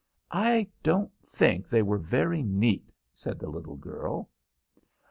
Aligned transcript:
"I 0.31 0.67
don't 0.81 1.11
think 1.27 1.69
they 1.69 1.83
were 1.83 1.99
very 1.99 2.41
neat," 2.41 2.91
said 3.13 3.37
the 3.37 3.51
little 3.51 3.75
girl. 3.77 4.31